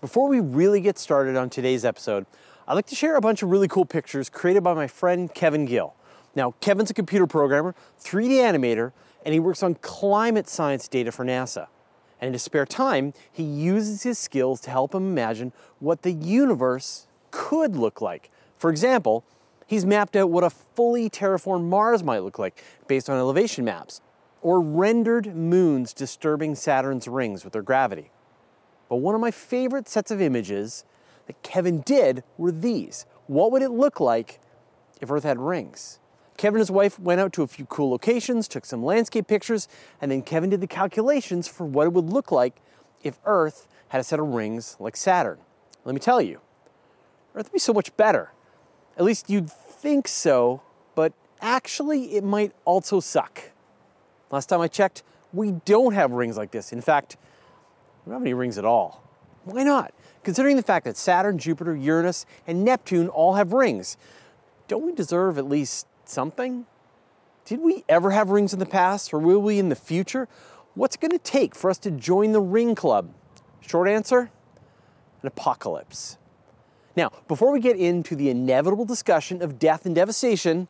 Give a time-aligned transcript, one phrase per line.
[0.00, 2.24] Before we really get started on today's episode,
[2.68, 5.64] I'd like to share a bunch of really cool pictures created by my friend Kevin
[5.64, 5.96] Gill.
[6.36, 8.92] Now, Kevin's a computer programmer, 3D animator,
[9.24, 11.66] and he works on climate science data for NASA.
[12.20, 16.12] And in his spare time, he uses his skills to help him imagine what the
[16.12, 18.30] universe could look like.
[18.56, 19.24] For example,
[19.66, 24.00] he's mapped out what a fully terraformed Mars might look like based on elevation maps,
[24.42, 28.12] or rendered moons disturbing Saturn's rings with their gravity.
[28.88, 30.84] But one of my favorite sets of images
[31.26, 33.06] that Kevin did were these.
[33.26, 34.40] What would it look like
[35.00, 36.00] if Earth had rings?
[36.38, 39.68] Kevin and his wife went out to a few cool locations, took some landscape pictures,
[40.00, 42.62] and then Kevin did the calculations for what it would look like
[43.02, 45.38] if Earth had a set of rings like Saturn.
[45.84, 46.40] Let me tell you,
[47.34, 48.32] Earth would be so much better.
[48.96, 50.62] At least you'd think so,
[50.94, 53.50] but actually, it might also suck.
[54.30, 55.02] Last time I checked,
[55.32, 56.72] we don't have rings like this.
[56.72, 57.16] In fact,
[58.08, 59.02] we don't have any rings at all.
[59.44, 59.92] Why not?
[60.22, 63.98] Considering the fact that Saturn, Jupiter, Uranus, and Neptune all have rings,
[64.66, 66.64] don't we deserve at least something?
[67.44, 70.26] Did we ever have rings in the past, or will we in the future?
[70.74, 73.12] What's it going to take for us to join the ring club?
[73.60, 74.30] Short answer
[75.20, 76.16] an apocalypse.
[76.96, 80.68] Now, before we get into the inevitable discussion of death and devastation,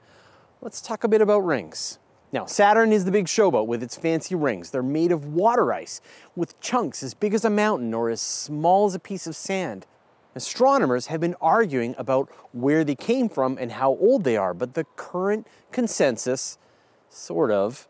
[0.60, 2.00] let's talk a bit about rings.
[2.30, 4.70] Now, Saturn is the big showboat with its fancy rings.
[4.70, 6.02] They're made of water ice,
[6.36, 9.86] with chunks as big as a mountain or as small as a piece of sand.
[10.34, 14.74] Astronomers have been arguing about where they came from and how old they are, but
[14.74, 16.58] the current consensus,
[17.08, 17.88] sort of,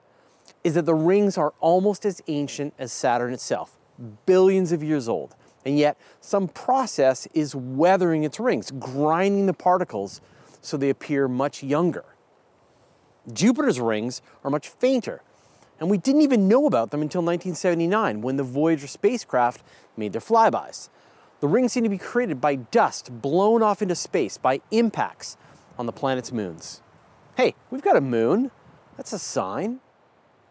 [0.62, 3.76] is that the rings are almost as ancient as Saturn itself,
[4.24, 5.34] billions of years old.
[5.64, 10.20] And yet, some process is weathering its rings, grinding the particles
[10.60, 12.04] so they appear much younger.
[13.32, 15.22] Jupiter's rings are much fainter,
[15.80, 19.62] and we didn't even know about them until 1979 when the Voyager spacecraft
[19.96, 20.88] made their flybys.
[21.40, 25.36] The rings seem to be created by dust blown off into space by impacts
[25.78, 26.82] on the planet's moons.
[27.36, 28.50] Hey, we've got a moon.
[28.96, 29.78] That's a sign.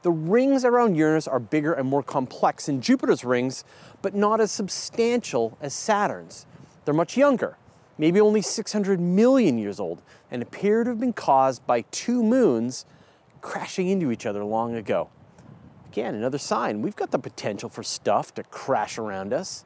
[0.03, 3.65] The rings around Uranus are bigger and more complex than Jupiter's rings,
[4.01, 6.45] but not as substantial as Saturn's.
[6.85, 7.57] They're much younger,
[7.97, 12.85] maybe only 600 million years old, and appear to have been caused by two moons
[13.41, 15.09] crashing into each other long ago.
[15.87, 19.65] Again, another sign we've got the potential for stuff to crash around us.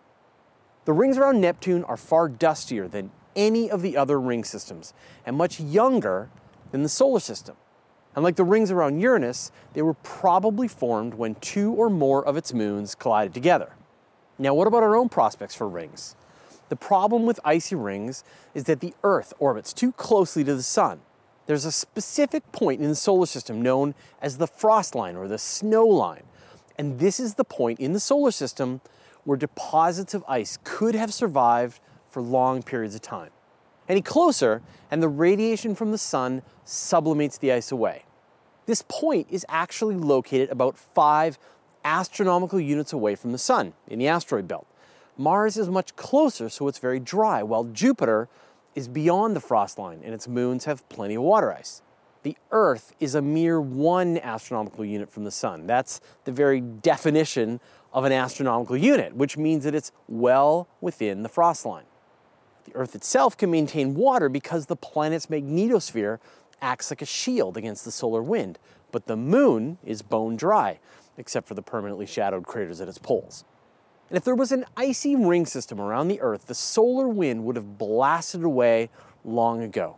[0.86, 4.94] The rings around Neptune are far dustier than any of the other ring systems
[5.26, 6.30] and much younger
[6.72, 7.56] than the solar system.
[8.16, 12.36] And like the rings around Uranus, they were probably formed when two or more of
[12.36, 13.74] its moons collided together.
[14.38, 16.16] Now, what about our own prospects for rings?
[16.72, 18.24] The problem with icy rings
[18.56, 21.02] is that the Earth orbits too closely to the Sun.
[21.46, 25.38] There's a specific point in the solar system known as the frost line or the
[25.38, 26.24] snow line.
[26.78, 28.80] And this is the point in the solar system
[29.26, 33.32] where deposits of ice could have survived for long periods of time.
[33.90, 38.06] Any closer, and the radiation from the sun sublimates the ice away.
[38.66, 41.38] This point is actually located about five
[41.84, 44.68] astronomical units away from the sun in the asteroid belt.
[45.18, 48.28] Mars is much closer, so it's very dry, while Jupiter
[48.76, 51.82] is beyond the frost line and its moons have plenty of water ice.
[52.24, 55.68] The Earth is a mere one astronomical unit from the Sun.
[55.68, 57.60] That's the very definition
[57.94, 61.86] of an astronomical unit, which means that it's well within the frost line.
[62.66, 66.20] The Earth itself can maintain water because the planet's magnetosphere
[66.62, 68.60] acts like a shield against the solar wind,
[68.92, 70.80] but the Moon is bone dry,
[71.18, 73.44] except for the permanently shadowed craters at its poles.
[74.12, 77.56] And if there was an icy ring system around the Earth, the solar wind would
[77.56, 78.90] have blasted away
[79.24, 79.96] long ago.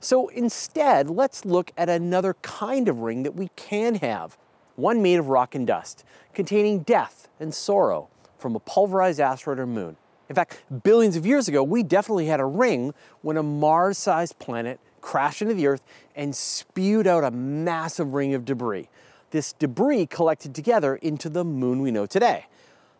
[0.00, 4.38] So instead, let's look at another kind of ring that we can have
[4.76, 9.66] one made of rock and dust, containing death and sorrow from a pulverized asteroid or
[9.66, 9.98] moon.
[10.30, 14.38] In fact, billions of years ago, we definitely had a ring when a Mars sized
[14.38, 15.82] planet crashed into the Earth
[16.16, 18.88] and spewed out a massive ring of debris.
[19.32, 22.46] This debris collected together into the moon we know today.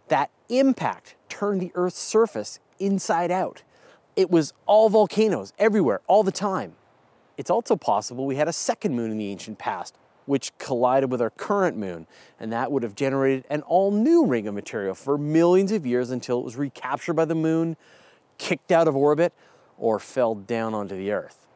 [0.09, 3.63] That impact turned the Earth's surface inside out.
[4.17, 6.75] It was all volcanoes everywhere, all the time.
[7.37, 9.97] It's also possible we had a second moon in the ancient past,
[10.27, 12.07] which collided with our current moon,
[12.39, 16.11] and that would have generated an all new ring of material for millions of years
[16.11, 17.77] until it was recaptured by the moon,
[18.39, 19.33] kicked out of orbit,
[19.77, 21.47] or fell down onto the Earth.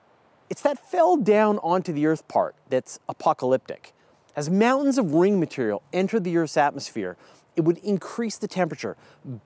[0.51, 3.93] It's that fell down onto the Earth part that's apocalyptic.
[4.35, 7.17] As mountains of ring material entered the Earth's atmosphere,
[7.59, 8.97] it would increase the temperature,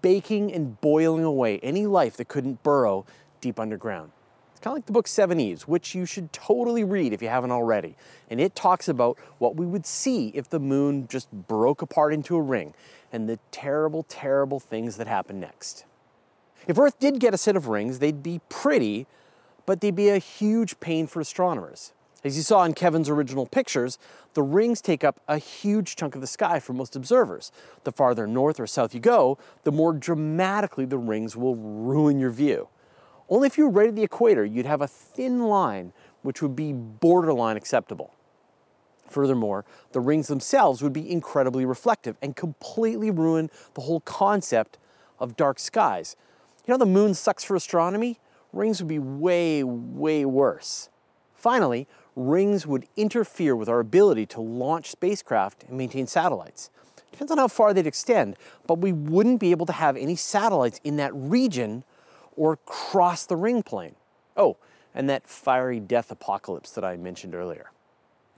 [0.03, 3.07] baking and boiling away any life that couldn't burrow
[3.41, 4.13] deep underground.
[4.51, 7.53] It's kind of like the book Seveneves, which you should totally read if you haven't
[7.53, 7.97] already.
[8.29, 12.37] And it talks about what we would see if the moon just broke apart into
[12.37, 12.75] a ring
[13.11, 15.87] and the terrible, terrible things that happen next.
[16.69, 19.07] If Earth did get a set of rings, they'd be pretty,
[19.65, 21.95] but they'd be a huge pain for astronomers.
[22.25, 23.99] As you saw in Kevin's original pictures,
[24.35, 27.51] the rings take up a huge chunk of the sky for most observers.
[27.83, 32.31] The farther north or south you go, the more dramatically the rings will ruin your
[32.31, 32.69] view.
[33.29, 35.93] Only if you were right at the equator, you'd have a thin line
[36.23, 38.15] which would be borderline acceptable.
[39.09, 44.79] Furthermore, the rings themselves would be incredibly reflective and completely ruin the whole concept
[45.19, 46.15] of dark skies.
[46.67, 48.21] You know, the moon sucks for astronomy?
[48.53, 50.89] Rings would be way, way worse.
[51.35, 56.71] Finally, rings would interfere with our ability to launch spacecraft and maintain satellites.
[57.11, 58.37] Depends on how far they'd extend,
[58.67, 61.85] but we wouldn't be able to have any satellites in that region
[62.37, 63.95] or cross the ring plane.
[64.37, 64.57] Oh,
[64.95, 67.71] and that fiery death apocalypse that I mentioned earlier.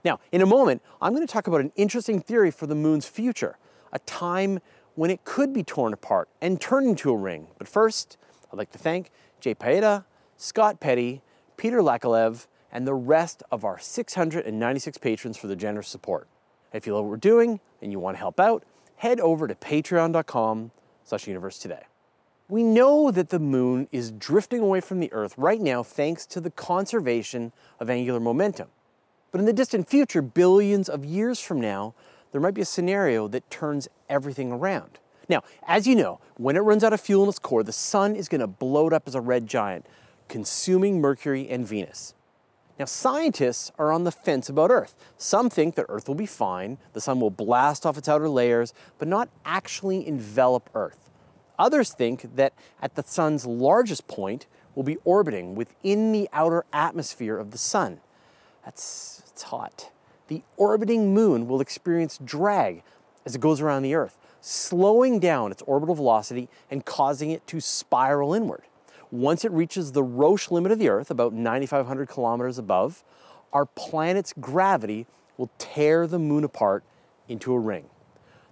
[0.03, 3.07] Now, in a moment, I'm going to talk about an interesting theory for the moon's
[3.07, 3.57] future,
[3.91, 4.59] a time
[4.95, 7.47] when it could be torn apart and turned into a ring.
[7.57, 8.17] But first,
[8.51, 10.05] I'd like to thank Jay Paeta,
[10.37, 11.21] Scott Petty,
[11.57, 16.27] Peter Lakalev, and the rest of our 696 patrons for their generous support.
[16.73, 18.65] If you love what we're doing and you want to help out,
[18.97, 20.71] head over to patreon.com
[21.05, 21.83] slash universe today.
[22.49, 26.41] We know that the moon is drifting away from the Earth right now thanks to
[26.41, 28.67] the conservation of angular momentum.
[29.31, 31.93] But in the distant future, billions of years from now,
[32.33, 34.99] there might be a scenario that turns everything around.
[35.29, 38.17] Now, as you know, when it runs out of fuel in its core, the sun
[38.17, 39.85] is going to blow it up as a red giant,
[40.27, 42.15] consuming Mercury and Venus.
[42.77, 44.95] Now, scientists are on the fence about Earth.
[45.17, 48.73] Some think that Earth will be fine, the sun will blast off its outer layers,
[48.97, 51.09] but not actually envelop Earth.
[51.57, 57.37] Others think that at the sun's largest point, we'll be orbiting within the outer atmosphere
[57.37, 58.01] of the sun.
[58.65, 59.91] That's it's hot.
[60.27, 62.83] The orbiting moon will experience drag
[63.25, 67.61] as it goes around the Earth, slowing down its orbital velocity and causing it to
[67.61, 68.63] spiral inward.
[69.11, 73.03] Once it reaches the Roche limit of the Earth, about 9,500 kilometers above,
[73.53, 75.05] our planet's gravity
[75.37, 76.83] will tear the moon apart
[77.27, 77.85] into a ring.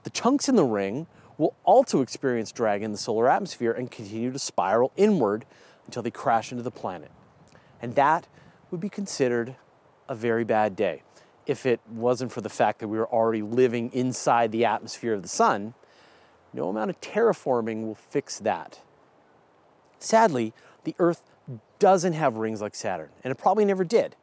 [0.04, 1.08] The chunks in the ring
[1.38, 5.46] will also experience drag in the solar atmosphere and continue to spiral inward
[5.86, 7.12] until they crash into the planet.
[7.82, 8.28] And that
[8.72, 9.56] would be considered
[10.08, 11.04] a very bad day.
[11.46, 15.22] If it wasn't for the fact that we were already living inside the atmosphere of
[15.22, 15.74] the sun,
[16.54, 18.80] no amount of terraforming will fix that.
[20.04, 20.54] Sadly,
[20.84, 21.24] the Earth
[21.80, 24.18] doesn't have rings like Saturn, and it probably never did.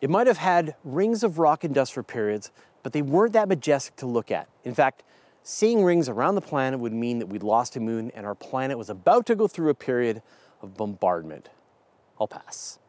[0.00, 2.50] It might have had rings of rock and dust for periods,
[2.82, 4.48] but they weren't that majestic to look at.
[4.64, 5.04] In fact,
[5.44, 8.76] seeing rings around the planet would mean that we'd lost a moon and our planet
[8.76, 10.22] was about to go through a period
[10.60, 11.50] of bombardment.
[12.20, 12.80] I'll pass.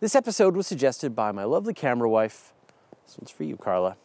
[0.00, 2.52] This episode was suggested by my lovely camera wife.
[3.06, 3.96] This one's for you, Carla.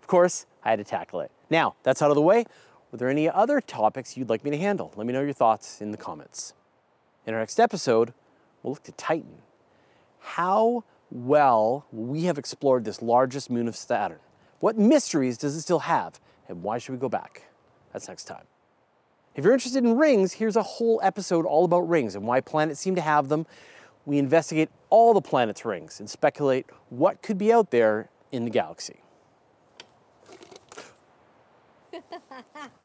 [0.00, 1.30] Of course, I had to tackle it.
[1.50, 2.46] Now, that's out of the way.
[2.90, 4.92] Were there any other topics you'd like me to handle?
[4.96, 6.54] Let me know your thoughts in the comments.
[7.26, 8.14] In our next episode,
[8.62, 9.38] we'll look to Titan.
[10.20, 14.18] How well we have explored this largest moon of Saturn?
[14.60, 16.20] What mysteries does it still have?
[16.48, 17.44] And why should we go back?
[17.92, 18.44] That's next time.
[19.34, 22.80] If you're interested in rings, here's a whole episode all about rings and why planets
[22.80, 23.46] seem to have them.
[24.04, 28.50] We investigate all the planet's rings and speculate what could be out there in the
[28.50, 29.00] galaxy.